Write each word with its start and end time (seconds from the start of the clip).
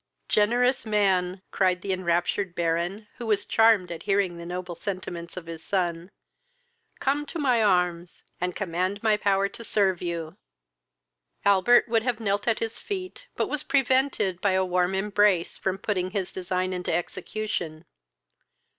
"Generous 0.29 0.83
man! 0.83 1.43
(cried 1.51 1.83
the 1.83 1.93
enraptured 1.93 2.55
Baron, 2.55 3.05
who 3.19 3.27
was 3.27 3.45
charmed 3.45 3.91
at 3.91 4.01
hearing 4.01 4.35
the 4.37 4.47
noble 4.47 4.73
sentiments 4.73 5.37
of 5.37 5.45
his 5.45 5.63
son,) 5.63 6.09
come 6.99 7.23
to 7.27 7.37
my 7.37 7.61
arms, 7.61 8.23
and 8.41 8.55
command 8.55 9.03
my 9.03 9.15
power 9.15 9.47
to 9.49 9.63
serve 9.63 10.01
you!" 10.01 10.37
Albert 11.45 11.87
would 11.87 12.01
have 12.01 12.19
knelt 12.19 12.47
at 12.47 12.57
his 12.57 12.79
feet, 12.79 13.27
but 13.35 13.47
was 13.47 13.61
prevented 13.61 14.41
by 14.41 14.53
a 14.53 14.65
warm 14.65 14.95
embrace 14.95 15.59
from 15.59 15.77
putting 15.77 16.09
his 16.09 16.31
design 16.33 16.73
in 16.73 16.89
execution. 16.89 17.85